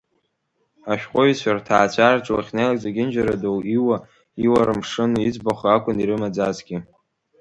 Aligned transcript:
Ҳашәҟәыҩҩцәа 0.85 1.51
рҭаацәараҿы, 1.57 2.31
уахьнеилак 2.33 2.77
зегьынџьара 2.83 3.33
Иуа, 3.75 3.97
Иуа 4.45 4.67
рымшын, 4.67 5.11
иӡбахә 5.27 5.65
акәын 5.75 5.97
ирымаӡазгьы. 5.99 6.77